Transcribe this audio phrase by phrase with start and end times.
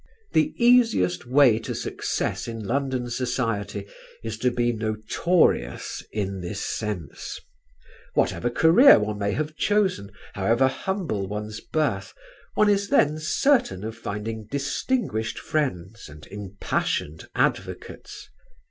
[0.31, 3.85] The easiest way to success in London society
[4.23, 7.39] is to be notorious in this sense.
[8.15, 12.15] Whatever career one may have chosen, however humble one's birth,
[12.55, 18.27] one is then certain of finding distinguished friends and impassioned advocates.